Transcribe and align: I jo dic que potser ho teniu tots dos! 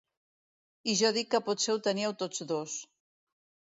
I 0.93 0.95
jo 1.03 1.13
dic 1.19 1.31
que 1.35 1.43
potser 1.51 1.77
ho 1.77 1.79
teniu 1.91 2.19
tots 2.25 2.47
dos! 2.57 2.79